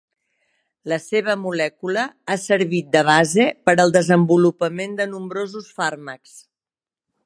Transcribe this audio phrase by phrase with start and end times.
[0.93, 6.39] La seva molècula ha servit de base per al desenvolupament de nombrosos fàrmacs.